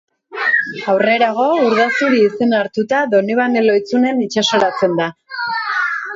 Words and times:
Aurrerago, 0.93 1.45
Urdazuri 1.65 2.21
izena 2.29 2.57
hartuta, 2.63 3.03
Donibane 3.13 3.65
Lohizunen 3.69 4.27
itsasoratzen 4.29 4.99
da. 5.03 5.11